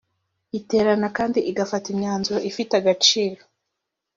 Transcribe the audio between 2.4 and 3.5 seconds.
ifite agaciro